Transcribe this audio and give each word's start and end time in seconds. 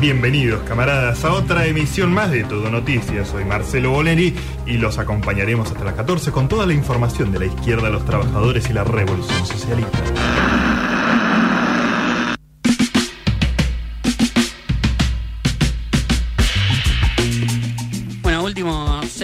Bienvenidos, 0.00 0.62
camaradas, 0.62 1.24
a 1.24 1.32
otra 1.32 1.66
emisión 1.66 2.12
más 2.12 2.30
de 2.30 2.44
Todo 2.44 2.70
Noticias. 2.70 3.26
Soy 3.26 3.44
Marcelo 3.44 3.90
Boleri 3.90 4.32
y 4.64 4.74
los 4.74 4.96
acompañaremos 4.96 5.72
hasta 5.72 5.82
las 5.82 5.94
14 5.94 6.30
con 6.30 6.46
toda 6.46 6.66
la 6.66 6.72
información 6.72 7.32
de 7.32 7.40
la 7.40 7.46
izquierda, 7.46 7.90
los 7.90 8.04
trabajadores 8.04 8.70
y 8.70 8.74
la 8.74 8.84
revolución 8.84 9.44
socialista. 9.44 9.98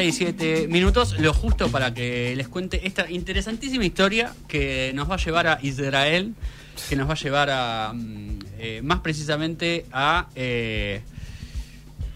Últimos 0.05 0.17
6, 0.17 0.37
7 0.39 0.69
minutos, 0.69 1.19
lo 1.19 1.33
justo 1.33 1.71
para 1.71 1.95
que 1.95 2.35
les 2.37 2.49
cuente 2.49 2.87
esta 2.87 3.11
interesantísima 3.11 3.85
historia 3.85 4.35
que 4.49 4.93
nos 4.95 5.11
va 5.11 5.15
a 5.15 5.19
llevar 5.19 5.47
a 5.47 5.59
Israel, 5.63 6.35
que 6.89 6.97
nos 6.97 7.09
va 7.09 7.13
a 7.13 7.17
llevar 7.17 7.51
a, 7.51 7.93
mm, 7.95 8.39
eh, 8.59 8.81
más 8.83 9.01
precisamente 9.01 9.87
a 9.93 10.29
eh, 10.35 11.01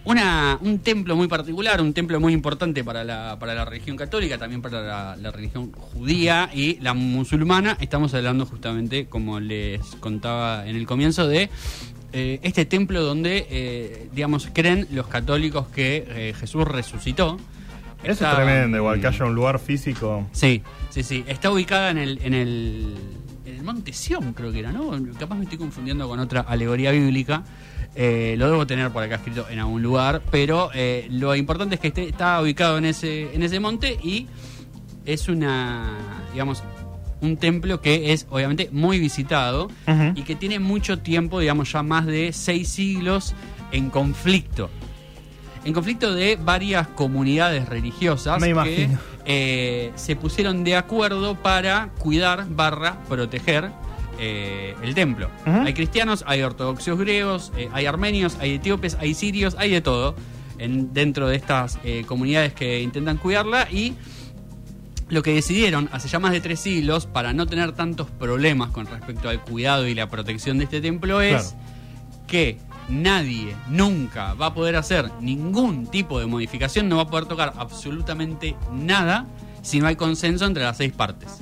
una, 0.05 0.59
un 0.60 0.80
templo 0.80 1.16
muy 1.16 1.29
particular, 1.29 1.80
un 1.80 1.93
templo 1.93 2.20
muy 2.20 2.32
importante 2.32 2.84
para 2.84 3.05
la, 3.05 3.38
para 3.38 3.55
la 3.55 3.65
religión 3.65 3.96
católica, 3.96 4.38
también 4.38 4.62
para 4.62 5.16
la, 5.16 5.30
religión 5.30 5.73
judía 5.73 6.51
y 6.52 6.79
la 6.80 6.95
musulmana. 6.95 7.77
Estamos 7.80 8.15
hablando 8.15 8.46
justamente, 8.46 9.07
como 9.07 9.41
les 9.41 9.80
contaba 10.01 10.66
en 10.66 10.77
el 10.77 10.87
comienzo, 10.87 11.27
de 11.29 11.51
eh, 12.12 12.41
este 12.43 12.65
templo 12.65 13.02
donde, 13.02 14.09
digamos, 14.15 14.48
creen 14.52 14.88
los 14.93 15.09
católicos 15.09 15.68
que 15.68 16.34
Jesús 16.38 16.65
resucitó. 16.66 17.38
Eso 18.02 18.12
Está- 18.12 18.30
es 18.30 18.37
tremendo, 18.37 18.77
igual 18.77 19.01
que 19.01 19.07
haya 19.09 19.25
un 19.25 19.34
lugar 19.34 19.59
físico. 19.59 20.27
Sí, 20.33 20.62
sí, 20.91 21.02
sí. 21.02 21.25
Está 21.27 21.51
ubicada 21.51 21.91
en 21.91 21.98
el, 21.98 22.19
en 22.23 22.33
el, 22.34 22.95
en 23.45 23.55
el 23.57 23.62
Monte 23.65 23.93
Sión, 23.93 24.33
creo 24.34 24.52
que 24.52 24.61
era, 24.61 24.71
¿no? 24.73 24.93
Capaz 25.19 25.34
me 25.34 25.45
estoy 25.45 25.59
confundiendo 25.59 26.09
con 26.09 26.21
otra 26.21 26.41
alegoría 26.43 26.91
bíblica. 26.93 27.43
Eh, 27.96 28.37
lo 28.38 28.49
debo 28.51 28.66
tener 28.66 28.91
por 28.93 29.02
acá 29.02 29.16
escrito 29.16 29.46
en 29.51 29.59
algún 29.59 29.82
lugar, 29.82 30.23
pero 30.30 30.71
eh, 30.74 31.09
lo 31.10 31.35
importante 31.35 31.74
es 31.74 31.80
que 31.80 31.88
esté, 31.88 32.09
está 32.09 32.41
ubicado 32.41 32.79
en 32.79 32.85
ese, 32.85 33.35
en 33.35 33.43
ese 33.43 33.59
monte 33.59 33.99
y 34.02 34.29
es 35.04 35.29
una, 35.29 35.96
digamos, 36.32 36.63
un 37.21 37.37
templo 37.37 37.80
que 37.80 38.13
es 38.13 38.26
obviamente 38.30 38.69
muy 38.71 39.01
visitado 39.01 39.69
y 40.15 40.23
que 40.23 40.37
tiene 40.37 40.60
mucho 40.60 41.01
tiempo, 41.01 41.41
digamos 41.41 41.73
ya 41.73 41.82
más 41.82 42.07
de 42.07 42.32
seis 42.32 42.69
siglos 42.69 43.35
en 43.73 43.91
conflicto. 43.91 44.71
En 45.69 45.74
conflicto 45.74 46.15
de 46.15 46.37
varias 46.37 46.88
comunidades 46.88 47.69
religiosas 47.69 48.41
Me 48.41 48.55
que 48.55 48.88
eh, 49.27 49.93
se 49.97 50.16
pusieron 50.16 50.65
de 50.65 50.77
acuerdo 50.77 51.35
para 51.35 51.91
cuidar 51.99 52.47
barra 52.49 52.99
proteger 53.07 53.71
eh, 54.19 54.75
el 54.83 54.95
templo. 54.95 55.29
Hay 55.45 55.75
cristianos, 55.75 56.25
hay 56.27 56.41
ortodoxos 56.41 56.99
griegos, 56.99 57.52
eh, 57.55 57.69
hay 57.75 57.85
armenios, 57.85 58.38
hay 58.41 58.55
etíopes, 58.55 58.97
hay 58.99 59.13
sirios, 59.13 59.57
hay 59.59 59.71
de 59.71 59.83
todo 59.83 60.16
en, 60.57 60.95
dentro 60.95 61.29
de 61.29 61.37
estas 61.37 61.79
comunidades 62.07 62.55
que 62.55 62.80
intentan 62.80 63.19
cuidarla 63.19 63.69
y 63.71 63.93
lo 65.10 65.22
que 65.22 65.34
decidieron 65.34 65.91
hace 65.93 66.09
ya 66.09 66.19
más 66.19 66.32
de 66.32 66.41
tres 66.41 66.60
siglos 66.60 67.05
para 67.05 67.34
no 67.34 67.47
tener 67.47 67.72
tantos 67.72 68.10
problemas 68.10 68.71
con 68.71 68.87
respecto 68.87 69.28
al 69.28 69.43
cuidado 69.43 69.87
y 69.87 69.94
la 69.94 70.09
protección 70.09 70.56
de 70.56 70.65
este 70.65 70.81
templo 70.81 71.21
es 71.21 71.53
Claro. 71.53 71.65
que 72.27 72.59
nadie 72.89 73.55
nunca 73.69 74.34
va 74.34 74.47
a 74.47 74.55
poder 74.55 74.77
hacer 74.77 75.11
ningún 75.21 75.87
tipo 75.87 76.19
de 76.21 76.27
modificación, 76.27 76.89
no 76.89 76.97
va 76.97 77.03
a 77.03 77.09
poder 77.09 77.27
tocar 77.27 77.53
absolutamente 77.56 78.56
nada 78.72 79.27
si 79.62 79.81
no 79.81 79.87
hay 79.87 79.97
consenso 79.97 80.47
entre 80.47 80.62
las 80.65 80.77
seis 80.77 80.93
partes. 80.93 81.39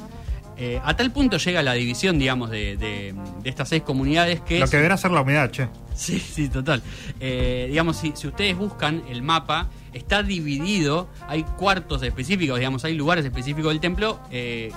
Eh, 0.58 0.80
a 0.82 0.96
tal 0.96 1.10
punto 1.12 1.36
llega 1.36 1.62
la 1.62 1.74
división, 1.74 2.18
digamos, 2.18 2.48
de, 2.50 2.76
de- 2.78 3.14
de 3.42 3.50
estas 3.50 3.68
seis 3.68 3.82
comunidades 3.82 4.40
que... 4.40 4.58
Lo 4.58 4.64
es- 4.64 4.70
que 4.70 4.78
deberá 4.78 4.96
ser 4.96 5.10
la 5.10 5.20
humedad, 5.20 5.50
che. 5.50 5.68
Sí, 5.94 6.18
sí, 6.18 6.48
total. 6.48 6.82
Eh, 7.20 7.66
digamos, 7.68 7.98
si, 7.98 8.12
si 8.16 8.26
ustedes 8.26 8.56
buscan 8.56 9.02
el 9.10 9.22
mapa, 9.22 9.68
está 9.92 10.22
dividido, 10.22 11.08
hay 11.28 11.42
cuartos 11.42 12.02
específicos, 12.02 12.58
digamos, 12.58 12.84
hay 12.84 12.94
lugares 12.94 13.24
específicos 13.26 13.70
del 13.72 13.80
templo 13.80 14.18
eh, 14.30 14.72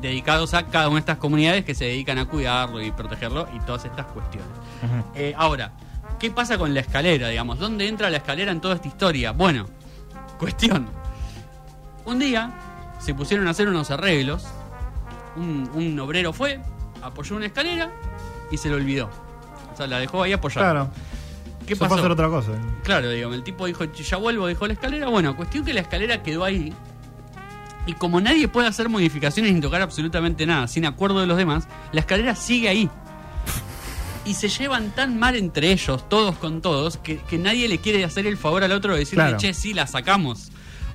dedicados 0.00 0.54
a 0.54 0.66
cada 0.66 0.86
una 0.88 0.96
de 0.96 1.00
estas 1.00 1.18
comunidades 1.18 1.64
que 1.64 1.74
se 1.74 1.86
dedican 1.86 2.18
a 2.18 2.26
cuidarlo 2.26 2.80
y 2.82 2.90
protegerlo 2.92 3.48
y 3.54 3.58
todas 3.60 3.84
estas 3.84 4.06
cuestiones. 4.06 4.48
Eh, 5.16 5.34
ahora, 5.36 5.72
¿qué 6.18 6.30
pasa 6.30 6.58
con 6.58 6.72
la 6.74 6.80
escalera, 6.80 7.28
digamos? 7.28 7.58
¿Dónde 7.58 7.88
entra 7.88 8.10
la 8.10 8.18
escalera 8.18 8.52
en 8.52 8.60
toda 8.60 8.76
esta 8.76 8.88
historia? 8.88 9.32
Bueno, 9.32 9.66
cuestión. 10.38 10.86
Un 12.04 12.18
día 12.18 12.94
se 12.98 13.14
pusieron 13.14 13.46
a 13.48 13.50
hacer 13.50 13.68
unos 13.68 13.90
arreglos, 13.90 14.44
un, 15.36 15.68
un 15.74 15.98
obrero 16.00 16.32
fue, 16.32 16.60
apoyó 17.02 17.36
una 17.36 17.46
escalera 17.46 17.90
y 18.50 18.56
se 18.56 18.68
lo 18.68 18.76
olvidó. 18.76 19.10
O 19.72 19.76
sea, 19.76 19.86
la 19.86 19.98
dejó 19.98 20.22
ahí 20.22 20.32
apoyada. 20.32 20.70
Claro. 20.70 20.90
¿Qué 21.66 21.74
Se 21.74 21.80
pasó? 21.80 21.88
puede 21.90 22.00
hacer 22.02 22.12
otra 22.12 22.28
cosa. 22.28 22.52
Claro, 22.84 23.10
digo, 23.10 23.34
el 23.34 23.42
tipo 23.42 23.66
dijo, 23.66 23.84
ya 23.84 24.16
vuelvo, 24.16 24.46
dejó 24.46 24.66
la 24.66 24.74
escalera. 24.74 25.08
Bueno, 25.08 25.36
cuestión 25.36 25.64
que 25.64 25.74
la 25.74 25.80
escalera 25.80 26.22
quedó 26.22 26.44
ahí. 26.44 26.72
Y 27.86 27.92
como 27.94 28.20
nadie 28.20 28.48
puede 28.48 28.68
hacer 28.68 28.88
modificaciones 28.88 29.52
sin 29.52 29.60
tocar 29.60 29.82
absolutamente 29.82 30.46
nada, 30.46 30.66
sin 30.68 30.86
acuerdo 30.86 31.20
de 31.20 31.26
los 31.26 31.36
demás, 31.36 31.68
la 31.92 32.00
escalera 32.00 32.34
sigue 32.34 32.68
ahí. 32.68 32.90
Y 34.26 34.34
se 34.34 34.48
llevan 34.48 34.90
tan 34.94 35.18
mal 35.18 35.36
entre 35.36 35.70
ellos, 35.72 36.08
todos 36.08 36.36
con 36.36 36.60
todos, 36.60 36.96
que, 36.98 37.18
que 37.18 37.38
nadie 37.38 37.68
le 37.68 37.78
quiere 37.78 38.04
hacer 38.04 38.26
el 38.26 38.36
favor 38.36 38.64
al 38.64 38.72
otro 38.72 38.92
de 38.94 39.00
decirle, 39.00 39.24
Claro. 39.24 39.38
che, 39.38 39.54
sí, 39.54 39.72
la 39.72 39.86
sacamos. 39.86 40.50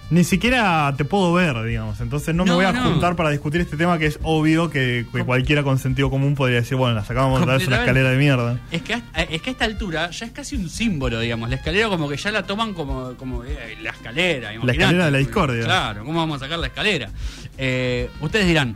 Ni 0.09 0.25
siquiera 0.25 0.93
te 0.97 1.05
puedo 1.05 1.31
ver, 1.31 1.63
digamos. 1.63 2.01
Entonces 2.01 2.35
no, 2.35 2.43
me 2.43 2.51
voy 2.53 2.65
a 2.65 2.73
no. 2.73 2.83
juntar 2.83 3.15
para 3.15 3.29
discutir 3.29 3.61
este 3.61 3.77
tema 3.77 3.97
que 3.97 4.07
es 4.07 4.19
obvio 4.23 4.69
que, 4.69 5.05
que 5.13 5.23
cualquiera 5.23 5.63
con 5.63 5.79
sentido 5.79 6.09
común 6.09 6.35
podría 6.35 6.57
decir, 6.57 6.75
bueno, 6.77 6.95
la 6.95 7.05
sacamos 7.05 7.39
otra 7.41 7.53
vez 7.57 7.65
una 7.65 7.77
escalera 7.77 8.09
de 8.09 8.17
mierda. 8.17 8.59
Es 8.71 8.81
que, 8.81 8.95
a- 8.95 9.21
es 9.29 9.41
que 9.41 9.51
a 9.51 9.53
esta 9.53 9.63
altura 9.63 10.09
ya 10.11 10.25
es 10.25 10.33
casi 10.33 10.57
un 10.57 10.67
símbolo, 10.69 11.17
digamos. 11.21 11.49
La 11.49 11.55
escalera 11.55 11.87
como 11.87 12.09
que 12.09 12.17
ya 12.17 12.29
la 12.31 12.43
toman 12.43 12.73
como, 12.73 13.13
como 13.15 13.45
eh, 13.45 13.77
la 13.81 13.91
escalera. 13.91 14.53
imaginate. 14.53 14.71
escalera 14.81 15.05
de 15.05 15.11
la 15.11 15.17
discordia. 15.19 15.63
Claro, 15.63 16.03
¿cómo 16.03 16.19
vamos 16.19 16.35
a 16.35 16.39
sacar 16.45 16.59
la 16.59 16.67
escalera? 16.67 17.09
Eh, 17.57 18.09
ustedes 18.19 18.47
dirán, 18.47 18.75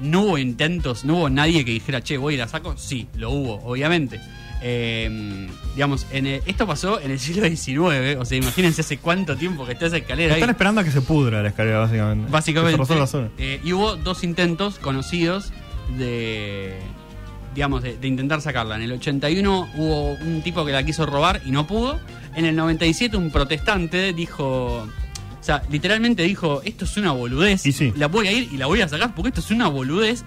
¿no 0.00 0.22
hubo 0.22 0.38
intentos, 0.38 1.04
no 1.04 1.16
hubo 1.16 1.30
nadie 1.30 1.64
que 1.64 1.72
dijera, 1.72 2.02
che, 2.02 2.16
voy 2.18 2.34
y 2.34 2.36
la 2.36 2.48
saco? 2.48 2.74
Sí, 2.76 3.06
lo 3.14 3.30
hubo, 3.30 3.54
obviamente. 3.64 4.20
Eh, 4.62 5.48
digamos, 5.74 6.06
en 6.12 6.26
el- 6.26 6.42
esto 6.46 6.66
pasó 6.66 7.00
en 7.00 7.10
el 7.10 7.18
siglo 7.18 7.46
XIX, 7.48 8.16
o 8.18 8.24
sea, 8.26 8.36
imagínense 8.36 8.82
hace 8.82 8.98
cuánto 8.98 9.34
tiempo 9.36 9.64
que 9.64 9.72
está 9.72 9.86
esa 9.86 9.96
escalera 9.96 10.34
ahí. 10.34 10.40
Están 10.40 10.50
esperando 10.50 10.80
a 10.82 10.84
que 10.84 10.90
se 10.90 11.00
pudra 11.00 11.42
la 11.42 11.48
escalera, 11.48 11.78
básicamente. 11.78 12.30
Básicamente. 12.30 12.76
Eh, 13.38 13.60
y 13.64 13.72
hubo 13.72 13.96
dos 13.96 14.22
intentos 14.24 14.78
conocidos 14.78 15.52
de. 15.96 16.74
Digamos, 17.54 17.82
de, 17.82 17.96
de 17.96 18.06
intentar 18.06 18.40
sacarla. 18.40 18.76
En 18.76 18.82
el 18.82 18.92
81 18.92 19.68
hubo 19.76 20.12
un 20.12 20.40
tipo 20.42 20.64
que 20.64 20.70
la 20.72 20.84
quiso 20.84 21.04
robar 21.04 21.40
y 21.44 21.50
no 21.50 21.66
pudo. 21.66 21.98
En 22.36 22.44
el 22.44 22.54
97 22.54 23.16
un 23.16 23.30
protestante 23.30 24.12
dijo. 24.12 24.86
O 25.40 25.44
sea, 25.44 25.62
literalmente 25.70 26.22
dijo: 26.22 26.60
Esto 26.64 26.84
es 26.84 26.96
una 26.96 27.12
boludez. 27.12 27.64
Y 27.66 27.72
sí. 27.72 27.92
La 27.96 28.08
voy 28.08 28.28
a 28.28 28.32
ir 28.32 28.48
y 28.52 28.56
la 28.58 28.66
voy 28.66 28.80
a 28.82 28.88
sacar 28.88 29.14
porque 29.14 29.28
esto 29.30 29.40
es 29.40 29.50
una 29.50 29.68
boludez. 29.68 30.22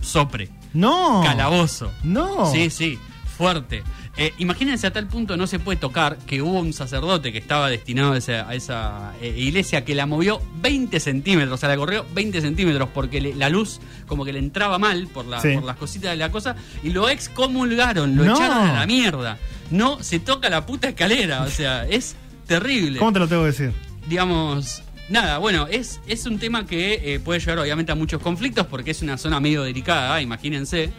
Sopre. 0.00 0.48
No. 0.72 1.22
Calabozo. 1.24 1.90
No. 2.02 2.50
Sí, 2.52 2.68
sí, 2.70 2.98
fuerte. 3.38 3.82
Eh, 4.16 4.32
imagínense 4.38 4.86
a 4.86 4.92
tal 4.92 5.08
punto 5.08 5.36
no 5.36 5.46
se 5.48 5.58
puede 5.58 5.76
tocar 5.76 6.18
que 6.18 6.40
hubo 6.40 6.60
un 6.60 6.72
sacerdote 6.72 7.32
que 7.32 7.38
estaba 7.38 7.68
destinado 7.68 8.12
a 8.12 8.18
esa, 8.18 8.48
a 8.48 8.54
esa, 8.54 9.12
eh, 9.20 9.34
iglesia 9.36 9.84
que 9.84 9.94
la 9.96 10.06
movió 10.06 10.40
20 10.60 11.00
centímetros, 11.00 11.54
o 11.54 11.56
sea, 11.56 11.68
la 11.68 11.76
corrió 11.76 12.06
20 12.14 12.40
centímetros 12.40 12.88
porque 12.94 13.20
le- 13.20 13.34
la 13.34 13.48
luz 13.48 13.80
como 14.06 14.24
que 14.24 14.32
le 14.32 14.38
entraba 14.38 14.78
mal 14.78 15.08
por, 15.08 15.24
la- 15.26 15.40
Sí. 15.40 15.54
por 15.54 15.64
las 15.64 15.76
cositas 15.76 16.12
de 16.12 16.16
la 16.16 16.30
cosa 16.30 16.54
y 16.84 16.90
lo 16.90 17.08
excomulgaron, 17.08 18.14
lo 18.14 18.24
No. 18.24 18.34
echaron 18.36 18.58
a 18.68 18.72
la 18.72 18.86
mierda. 18.86 19.36
No 19.72 20.00
se 20.00 20.20
toca 20.20 20.48
la 20.48 20.64
puta 20.64 20.88
escalera, 20.90 21.42
o 21.42 21.48
sea, 21.50 21.84
es 21.88 22.14
terrible 22.46 22.98
¿Cómo 23.00 23.12
te 23.12 23.18
lo 23.18 23.26
tengo 23.26 23.42
que 23.42 23.46
decir? 23.48 23.72
Digamos, 24.08 24.82
nada, 25.08 25.38
bueno, 25.38 25.66
es, 25.70 26.00
es 26.06 26.26
un 26.26 26.38
tema 26.38 26.66
que 26.66 27.14
eh, 27.14 27.20
puede 27.20 27.40
llevar 27.40 27.58
obviamente 27.58 27.92
a 27.92 27.94
muchos 27.94 28.20
conflictos 28.20 28.66
porque 28.66 28.90
es 28.92 29.02
una 29.02 29.18
zona 29.18 29.40
medio 29.40 29.62
delicada, 29.62 30.20
imagínense. 30.20 30.90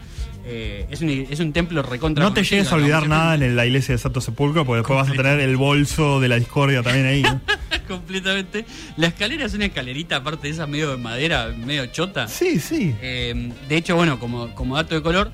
Eh, 0.48 0.86
es, 0.92 1.02
un, 1.02 1.10
es 1.10 1.40
un 1.40 1.54
templo 1.54 1.82
recontra. 1.82 2.24
No 2.24 2.32
te 2.32 2.44
llegues 2.44 2.72
a 2.72 2.76
olvidar 2.76 3.08
nada 3.08 3.34
en 3.34 3.56
la 3.56 3.66
iglesia 3.66 3.96
de 3.96 3.98
Santo 3.98 4.22
Sepulcro, 4.22 4.64
porque 4.64 4.78
después 4.82 4.98
vas 4.98 5.10
a 5.10 5.14
tener 5.14 5.40
el 5.40 5.58
bolso 5.58 6.20
de 6.20 6.28
la 6.28 6.38
discordia 6.38 6.84
también 6.84 7.08
ahí. 7.08 7.24
¿no? 7.24 7.42
completamente. 7.88 8.66
La 8.98 9.08
escalera 9.08 9.46
es 9.46 9.54
una 9.54 9.66
escalerita, 9.66 10.18
aparte 10.18 10.48
de 10.48 10.54
esa 10.54 10.68
medio 10.68 10.92
de 10.92 10.98
madera, 10.98 11.48
medio 11.58 11.88
chota. 11.88 12.28
Sí, 12.28 12.60
sí. 12.60 12.96
Eh, 13.02 13.52
de 13.68 13.78
hecho, 13.78 13.96
bueno, 13.96 14.20
como, 14.20 14.54
como 14.54 14.76
dato 14.76 14.96
de 14.96 15.02
color. 15.02 15.32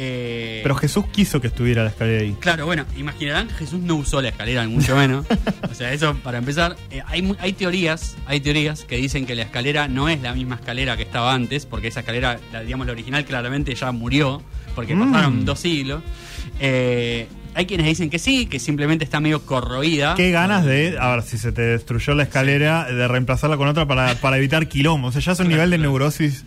Eh, 0.00 0.60
Pero 0.62 0.76
Jesús 0.76 1.04
quiso 1.12 1.40
que 1.40 1.48
estuviera 1.48 1.82
la 1.82 1.90
escalera 1.90 2.22
ahí. 2.22 2.34
Claro, 2.38 2.64
bueno, 2.66 2.84
imaginarán, 2.96 3.50
Jesús 3.50 3.80
no 3.80 3.96
usó 3.96 4.22
la 4.22 4.28
escalera, 4.28 4.64
ni 4.64 4.72
mucho 4.72 4.94
menos. 4.96 5.26
o 5.70 5.74
sea, 5.74 5.92
eso 5.92 6.14
para 6.22 6.38
empezar. 6.38 6.76
Eh, 6.90 7.02
hay, 7.06 7.52
teorías, 7.52 8.16
hay 8.26 8.40
teorías 8.40 8.84
que 8.84 8.96
dicen 8.96 9.26
que 9.26 9.34
la 9.34 9.42
escalera 9.42 9.88
no 9.88 10.08
es 10.08 10.22
la 10.22 10.32
misma 10.34 10.54
escalera 10.54 10.96
que 10.96 11.02
estaba 11.02 11.34
antes, 11.34 11.66
porque 11.66 11.88
esa 11.88 12.00
escalera, 12.00 12.38
la, 12.52 12.62
digamos, 12.62 12.86
la 12.86 12.92
original 12.92 13.24
claramente 13.24 13.74
ya 13.74 13.90
murió, 13.92 14.40
porque 14.76 14.94
Mm. 14.94 15.10
pasaron 15.12 15.44
dos 15.44 15.58
siglos. 15.58 16.02
Eh, 16.60 17.26
hay 17.54 17.66
quienes 17.66 17.86
dicen 17.86 18.08
que 18.08 18.20
sí, 18.20 18.46
que 18.46 18.60
simplemente 18.60 19.04
está 19.04 19.18
medio 19.18 19.42
corroída. 19.44 20.14
Qué 20.14 20.30
ganas 20.30 20.64
de, 20.64 20.96
a 21.00 21.10
ver, 21.16 21.22
si 21.22 21.38
se 21.38 21.50
te 21.50 21.62
destruyó 21.62 22.14
la 22.14 22.22
escalera, 22.22 22.84
de 22.84 23.08
reemplazarla 23.08 23.56
con 23.56 23.66
otra 23.66 23.84
para, 23.86 24.14
para 24.16 24.36
evitar 24.36 24.68
quilombo. 24.68 25.08
O 25.08 25.12
sea, 25.12 25.20
ya 25.20 25.32
es 25.32 25.40
un 25.40 25.46
Claro, 25.46 25.56
nivel 25.56 25.70
de 25.70 25.76
claro. 25.78 25.90
neurosis 25.90 26.44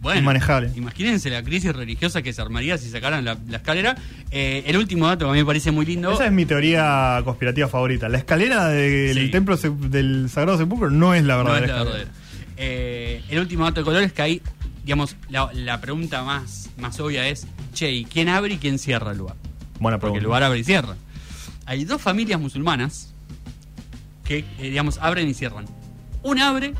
Bueno, 0.00 0.20
Inmanejable. 0.20 0.70
Imagínense 0.76 1.28
la 1.28 1.42
crisis 1.42 1.74
religiosa 1.74 2.22
que 2.22 2.32
se 2.32 2.40
armaría 2.40 2.78
si 2.78 2.88
sacaran 2.88 3.24
la, 3.24 3.36
la 3.48 3.56
escalera. 3.56 3.96
Eh, 4.30 4.62
el 4.66 4.76
último 4.76 5.06
dato 5.08 5.24
que 5.24 5.30
a 5.30 5.32
mí 5.32 5.40
me 5.40 5.44
parece 5.44 5.72
muy 5.72 5.84
lindo. 5.86 6.12
Esa 6.12 6.26
es 6.26 6.32
mi 6.32 6.46
teoría 6.46 7.20
conspirativa 7.24 7.66
favorita. 7.68 8.08
La 8.08 8.18
escalera 8.18 8.68
del 8.68 9.16
Sí. 9.26 9.30
templo 9.30 9.56
se- 9.56 9.70
del 9.70 10.30
Sagrado 10.30 10.56
Sepulcro 10.56 10.90
no 10.90 11.14
es 11.14 11.24
la 11.24 11.36
No 11.36 11.44
verdadera 11.44 11.66
es 11.66 11.72
la 11.72 11.82
verdadera. 11.84 12.10
Eh, 12.56 13.22
el 13.28 13.38
último 13.40 13.64
dato 13.64 13.80
de 13.80 13.84
color 13.84 14.02
es 14.04 14.12
que 14.12 14.22
ahí, 14.22 14.42
digamos, 14.84 15.16
la, 15.30 15.50
la 15.52 15.80
pregunta 15.80 16.22
más, 16.22 16.70
más 16.78 16.98
obvia 17.00 17.26
es, 17.28 17.46
che, 17.74 17.90
¿y 17.90 18.04
quién 18.04 18.28
abre 18.28 18.54
y 18.54 18.58
quién 18.58 18.78
cierra 18.78 19.10
el 19.12 19.18
lugar? 19.18 19.34
Buena 19.80 19.96
Porque 19.98 20.12
pregunta. 20.12 20.18
el 20.18 20.24
lugar 20.24 20.42
abre 20.44 20.58
y 20.60 20.64
cierra. 20.64 20.94
Hay 21.66 21.84
dos 21.84 22.00
familias 22.00 22.40
musulmanas 22.40 23.12
que, 24.24 24.38
eh, 24.38 24.44
digamos, 24.60 24.98
abren 25.02 25.28
y 25.28 25.34
cierran. 25.34 25.66
Una 26.22 26.48
abre, 26.50 26.74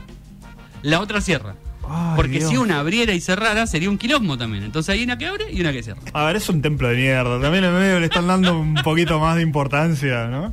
la 0.82 1.00
otra 1.00 1.20
cierra. 1.20 1.54
Ay, 1.90 2.12
Porque 2.16 2.38
Dios. 2.38 2.50
si 2.50 2.56
una 2.56 2.78
abriera 2.80 3.12
y 3.12 3.20
cerrara, 3.20 3.66
sería 3.66 3.88
un 3.90 3.98
quilombo 3.98 4.36
también. 4.38 4.64
Entonces 4.64 4.92
hay 4.94 5.02
una 5.02 5.16
que 5.18 5.26
abre 5.26 5.46
y 5.52 5.60
una 5.60 5.72
que 5.72 5.82
cierra. 5.82 6.00
A 6.12 6.24
ver, 6.24 6.36
es 6.36 6.48
un 6.48 6.60
templo 6.62 6.88
de 6.88 6.96
mierda. 6.96 7.40
También 7.40 7.64
en 7.64 7.72
medio 7.74 8.00
le 8.00 8.06
están 8.06 8.26
dando 8.26 8.58
un 8.58 8.74
poquito 8.74 9.18
más 9.20 9.36
de 9.36 9.42
importancia, 9.42 10.26
¿no? 10.26 10.52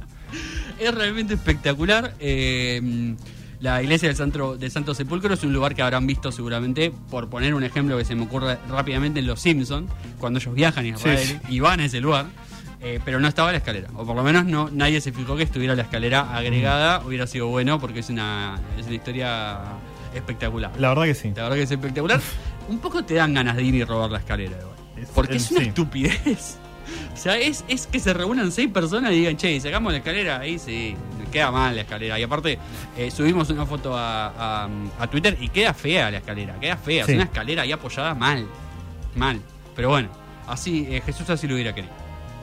Es 0.80 0.94
realmente 0.94 1.34
espectacular. 1.36 2.14
Eh, 2.20 3.16
la 3.62 3.82
iglesia 3.82 4.10
del 4.10 4.18
Santo, 4.18 4.58
del 4.58 4.70
Santo 4.70 4.94
Sepulcro 4.94 5.34
es 5.34 5.44
un 5.44 5.54
lugar 5.54 5.74
que 5.74 5.82
habrán 5.82 6.06
visto 6.06 6.32
seguramente, 6.32 6.92
por 7.10 7.30
poner 7.30 7.54
un 7.56 7.64
ejemplo 7.64 7.98
que 7.98 8.06
se 8.06 8.14
me 8.14 8.24
ocurre 8.24 8.58
rápidamente 8.70 9.22
en 9.22 9.28
Los 9.28 9.40
Simpsons, 9.42 9.90
cuando 10.20 10.40
ellos 10.40 10.54
viajan 10.54 10.86
a 10.86 10.88
Israel 10.90 11.20
Sí, 11.20 11.38
y 11.50 11.60
van 11.62 11.80
a 11.80 11.86
ese 11.86 12.02
lugar, 12.02 12.26
eh, 12.82 13.00
pero 13.06 13.20
no 13.20 13.28
estaba 13.28 13.52
la 13.52 13.58
escalera. 13.58 13.88
O 13.96 14.06
por 14.06 14.16
lo 14.16 14.24
menos 14.24 14.46
no 14.46 14.70
nadie 14.72 15.00
se 15.02 15.12
fijó 15.14 15.36
que 15.38 15.44
estuviera 15.44 15.74
la 15.74 15.84
escalera 15.84 16.36
agregada. 16.36 17.02
Hubiera 17.06 17.26
sido 17.28 17.48
bueno 17.48 17.80
porque 17.80 18.02
es 18.02 18.10
una, 18.10 18.60
es 18.78 18.86
una 18.86 18.96
historia 18.96 19.60
espectacular. 20.16 20.72
La 20.80 20.90
verdad 20.90 21.04
que 21.04 21.16
sí. 21.16 21.32
La 21.36 21.44
verdad 21.44 21.56
que 21.58 21.64
es 21.64 21.72
espectacular. 21.72 22.20
Un 22.70 22.80
poco 22.80 23.04
te 23.04 23.14
dan 23.14 23.34
ganas 23.34 23.56
de 23.56 23.64
ir 23.64 23.76
y 23.76 23.84
robar 23.84 24.10
la 24.10 24.20
escalera, 24.20 24.58
igual. 24.60 24.76
Porque 25.14 25.36
es 25.38 25.52
una 25.52 25.62
sí. 25.62 25.68
estupidez. 25.68 26.58
O 27.14 27.18
sea, 27.18 27.38
es, 27.38 27.64
es 27.68 27.88
que 27.88 28.00
se 28.00 28.14
reúnan 28.14 28.52
seis 28.52 28.70
personas 28.72 29.12
y 29.12 29.16
digan, 29.16 29.38
che, 29.38 29.60
sacamos 29.60 29.92
la 29.92 29.98
escalera, 30.00 30.40
ahí 30.40 30.58
sí, 30.60 30.96
queda 31.32 31.52
mal 31.52 31.76
la 31.76 31.82
escalera. 31.82 32.20
Y 32.20 32.24
aparte, 32.24 32.58
eh, 32.98 33.12
subimos 33.12 33.50
una 33.50 33.66
foto 33.66 33.96
a, 33.98 34.28
a- 34.66 34.70
a 35.00 35.08
Twitter 35.08 35.38
y 35.40 35.50
queda 35.50 35.74
fea 35.74 36.10
la 36.12 36.18
escalera, 36.18 36.60
queda 36.60 36.78
fea. 36.78 37.06
Sí. 37.06 37.12
Es 37.12 37.16
una 37.16 37.26
escalera 37.26 37.64
ahí 37.64 37.72
apoyada 37.72 38.14
mal, 38.16 38.46
mal. 39.16 39.40
Pero 39.76 39.90
bueno, 39.90 40.10
así, 40.48 40.88
eh, 40.90 41.02
Jesús 41.06 41.30
así 41.30 41.48
lo 41.48 41.56
hubiera 41.56 41.74
querido, 41.76 41.94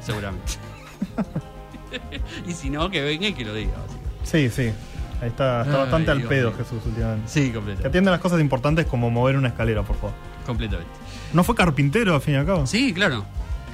seguramente. 0.05 0.53
y 2.47 2.53
si 2.53 2.71
no, 2.71 2.91
que 2.91 3.01
venga 3.03 3.29
y 3.29 3.33
que 3.35 3.45
lo 3.45 3.55
diga. 3.55 3.73
Sí, 4.25 4.49
sí. 4.51 4.73
Está, 5.23 5.63
está 5.63 5.73
Ay, 5.75 5.81
bastante 5.81 6.11
al 6.11 6.23
pedo 6.23 6.51
mío. 6.51 6.59
Jesús 6.59 6.83
últimamente. 6.85 7.29
Sí, 7.29 7.47
Que 7.49 7.53
completamente. 7.55 7.89
atiende 7.89 8.11
las 8.11 8.21
cosas 8.21 8.41
importantes 8.41 8.87
como 8.87 9.11
mover 9.11 9.37
una 9.37 9.49
escalera, 9.49 9.83
por 9.83 9.97
favor. 9.97 10.13
completamente. 10.47 10.93
¿No 11.33 11.45
fue 11.45 11.55
carpintero 11.55 12.15
al 12.15 12.21
fin 12.21 12.35
y 12.35 12.37
al 12.39 12.47
cabo? 12.47 12.67
Sí, 12.67 12.93
claro. 12.93 13.25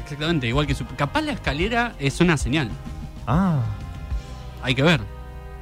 Exactamente, 0.03 0.47
igual 0.47 0.67
que 0.67 0.75
su... 0.75 0.87
Capaz 0.87 1.23
la 1.23 1.33
escalera 1.33 1.95
es 1.99 2.21
una 2.21 2.37
señal. 2.37 2.71
Ah, 3.27 3.61
Hay 4.63 4.75
que 4.75 4.83
ver. 4.83 5.01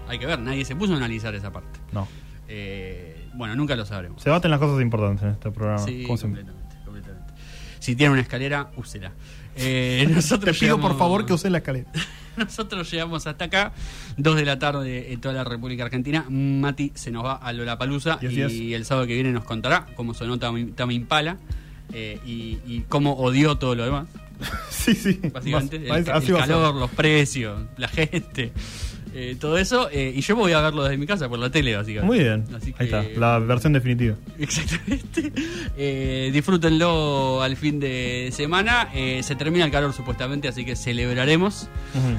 Hay 0.09 0.19
que 0.19 0.27
ver. 0.27 0.39
Nadie 0.39 0.65
se 0.65 0.77
puso 0.77 0.93
a 0.95 0.97
analizar 0.97 1.35
esa 1.35 1.53
parte. 1.53 1.81
no. 1.93 2.07
Eh, 2.49 3.29
bueno, 3.35 3.55
nunca 3.57 3.75
lo 3.77 3.85
sabremos. 3.85 4.23
Se 4.23 4.31
baten 4.31 4.51
las 4.53 4.61
cosas 4.61 4.81
importantes 4.81 5.23
en 5.25 5.31
este 5.31 5.51
programa. 5.51 5.79
Sí, 5.85 6.05
completamente, 6.07 6.77
completamente. 6.85 7.33
Si 7.81 7.97
tiene 7.97 8.13
una 8.13 8.23
escalera, 8.23 8.71
úsela. 8.77 9.13
Eh, 9.57 10.09
Te 10.45 10.55
pido 10.55 10.81
por 10.81 10.97
favor 10.97 11.27
que 11.27 11.33
uses 11.33 11.51
la 11.51 11.59
escalera. 11.59 11.91
Nosotros 12.45 12.91
llegamos 12.91 13.27
hasta 13.27 13.47
acá, 13.47 13.73
dos 14.17 14.37
de 14.37 14.45
la 14.45 14.59
tarde 14.59 15.13
en 15.13 15.21
toda 15.21 15.35
la 15.35 15.45
República 15.45 15.85
Argentina. 15.85 16.27
Mati 16.29 16.93
se 16.95 17.11
nos 17.11 17.25
va 17.25 17.35
a 17.35 17.53
Lollapalooza 17.53 18.19
y 18.23 18.29
yes. 18.29 18.53
el 18.53 18.85
sábado 18.85 19.07
que 19.07 19.15
viene 19.15 19.33
nos 19.33 19.45
contará 19.45 19.87
cómo 19.97 20.15
sonó 20.15 20.39
Tame 20.39 20.67
Tame 20.67 20.95
Impala 20.95 21.39
eh, 21.93 22.21
y, 22.27 22.59
y 22.67 22.85
cómo 22.89 23.15
odió 23.15 23.57
todo 23.57 23.75
lo 23.75 23.85
demás. 23.85 24.07
sí, 24.71 24.95
sí. 24.95 25.21
básicamente. 25.33 25.77
El, 25.77 26.05
calor, 26.05 26.75
los 26.75 26.91
precios, 26.91 27.59
la 27.77 27.89
gente, 27.89 28.53
eh, 29.19 29.37
todo 29.41 29.57
eso. 29.59 29.89
eh, 29.91 30.13
y 30.15 30.21
yo 30.21 30.37
voy 30.37 30.53
a 30.53 30.61
verlo 30.61 30.83
desde 30.85 30.99
mi 30.99 31.07
casa 31.07 31.29
por 31.29 31.39
la 31.39 31.51
tele, 31.51 31.75
básicamente. 31.75 32.07
Muy 32.07 32.19
bien. 32.23 32.45
Así 32.55 32.75
Ahí 32.79 32.89
que- 32.89 32.99
está, 33.01 33.19
la 33.19 33.39
versión 33.39 33.73
definitiva. 33.73 34.15
Exactamente. 34.39 35.33
Eh, 35.77 36.31
disfrútenlo 36.33 37.41
al 37.43 37.57
fin 37.57 37.81
de 37.81 38.31
semana. 38.33 38.91
Eh, 38.95 39.23
se 39.23 39.35
termina 39.37 39.65
el 39.65 39.71
calor 39.71 39.93
supuestamente, 39.93 40.49
así 40.49 40.65
que 40.65 40.77
celebraremos. 40.77 41.69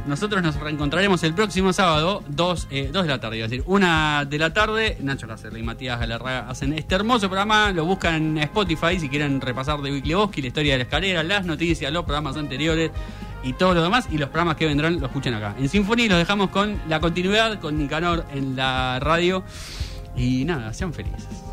Nosotros 0.07 0.41
nos 0.41 0.59
reencontraremos 0.59 1.23
el 1.23 1.33
próximo 1.33 1.71
sábado, 1.73 2.23
2 2.29 2.67
de 2.69 2.89
la 2.93 3.19
tarde, 3.19 3.37
iba 3.37 3.45
a 3.45 3.49
decir, 3.49 3.63
1 3.67 4.25
de 4.25 4.37
la 4.39 4.53
tarde. 4.53 4.97
Nacho 5.01 5.27
Lacerda 5.27 5.59
y 5.59 5.63
Matías 5.63 5.99
Galarraga 5.99 6.49
hacen 6.49 6.73
este 6.73 6.95
hermoso 6.95 7.27
programa. 7.27 7.71
Lo 7.71 7.85
buscan 7.85 8.15
en 8.15 8.37
Spotify 8.39 8.99
si 8.99 9.07
quieren 9.09 9.39
repasar 9.41 9.79
de 9.81 9.91
Weekly 9.91 10.13
Bosque, 10.15 10.41
la 10.41 10.47
historia 10.47 10.71
de 10.73 10.77
la 10.79 10.83
escalera, 10.85 11.23
las 11.23 11.45
noticias, 11.45 11.91
los 11.91 12.03
programas 12.05 12.35
anteriores 12.37 12.91
y 13.47 13.53
todo 13.53 13.73
lo 13.73 13.81
demás. 13.81 14.07
Y 14.11 14.17
los 14.17 14.29
programas 14.29 14.57
que 14.57 14.65
vendrán 14.65 14.99
lo 14.99 15.05
escuchan 15.07 15.33
acá. 15.33 15.55
En 15.57 15.69
Symphony 15.69 16.07
los 16.07 16.17
dejamos 16.17 16.49
con 16.49 16.79
la 16.87 16.99
continuidad, 16.99 17.59
con 17.59 17.77
Nicanor 17.77 18.25
en 18.31 18.55
la 18.55 18.99
radio. 18.99 19.43
Y 20.15 20.45
nada, 20.45 20.73
sean 20.73 20.93
felices. 20.93 21.46